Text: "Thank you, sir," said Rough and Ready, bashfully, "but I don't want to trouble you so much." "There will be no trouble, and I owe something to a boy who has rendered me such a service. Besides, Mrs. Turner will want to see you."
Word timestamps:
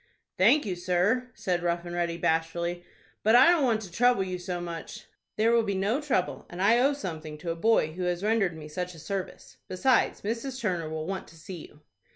"Thank 0.35 0.65
you, 0.65 0.75
sir," 0.75 1.29
said 1.35 1.61
Rough 1.61 1.85
and 1.85 1.93
Ready, 1.93 2.17
bashfully, 2.17 2.83
"but 3.21 3.35
I 3.35 3.49
don't 3.51 3.63
want 3.63 3.81
to 3.83 3.91
trouble 3.91 4.23
you 4.23 4.39
so 4.39 4.59
much." 4.59 5.05
"There 5.35 5.51
will 5.51 5.61
be 5.61 5.75
no 5.75 6.01
trouble, 6.01 6.47
and 6.49 6.59
I 6.59 6.79
owe 6.79 6.93
something 6.93 7.37
to 7.37 7.51
a 7.51 7.55
boy 7.55 7.91
who 7.93 8.05
has 8.05 8.23
rendered 8.23 8.57
me 8.57 8.67
such 8.67 8.95
a 8.95 8.99
service. 8.99 9.57
Besides, 9.67 10.21
Mrs. 10.23 10.59
Turner 10.59 10.89
will 10.89 11.05
want 11.05 11.27
to 11.27 11.35
see 11.37 11.67
you." 11.67 11.81